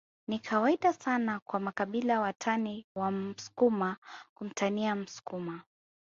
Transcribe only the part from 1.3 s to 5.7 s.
kwa makabila watani wa msukuma kumtania msukuma